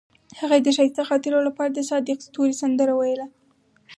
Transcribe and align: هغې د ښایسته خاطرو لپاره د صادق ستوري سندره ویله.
هغې 0.39 0.59
د 0.63 0.67
ښایسته 0.75 1.03
خاطرو 1.09 1.39
لپاره 1.47 1.69
د 1.73 1.79
صادق 1.89 2.17
ستوري 2.27 2.53
سندره 2.61 2.93
ویله. 2.95 3.25